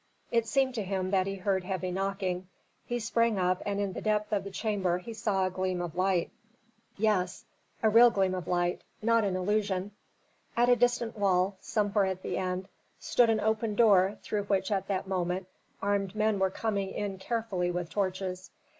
It 0.31 0.47
seemed 0.47 0.73
to 0.73 0.81
him 0.83 1.11
that 1.11 1.27
he 1.27 1.35
heard 1.35 1.63
heavy 1.63 1.91
knocking. 1.91 2.47
He 2.87 2.97
sprang 2.97 3.37
up 3.37 3.61
and 3.67 3.79
in 3.79 3.93
the 3.93 4.01
depth 4.01 4.33
of 4.33 4.43
the 4.43 4.49
chamber 4.49 4.97
he 4.97 5.13
saw 5.13 5.45
a 5.45 5.51
gleam 5.51 5.79
of 5.79 5.95
light. 5.95 6.31
Yes! 6.97 7.45
a 7.83 7.89
real 7.91 8.09
gleam 8.09 8.33
of 8.33 8.47
light, 8.47 8.81
not 9.03 9.23
an 9.23 9.35
illusion. 9.35 9.91
At 10.57 10.69
a 10.69 10.75
distant 10.75 11.15
wall, 11.19 11.55
somewhere 11.61 12.05
at 12.05 12.23
the 12.23 12.37
end, 12.39 12.67
stood 12.99 13.29
an 13.29 13.41
open 13.41 13.75
door 13.75 14.17
through 14.23 14.45
which 14.45 14.71
at 14.71 14.87
that 14.87 15.07
moment 15.07 15.45
armed 15.83 16.15
men 16.15 16.39
were 16.39 16.49
coming 16.49 16.89
in 16.89 17.19
carefully 17.19 17.69
with 17.69 17.91
torches. 17.91 18.49